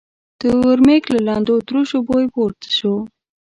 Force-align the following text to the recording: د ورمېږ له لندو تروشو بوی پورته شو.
د 0.39 0.41
ورمېږ 0.63 1.03
له 1.13 1.19
لندو 1.27 1.55
تروشو 1.67 1.97
بوی 2.07 2.25
پورته 2.33 2.69
شو. 2.77 2.95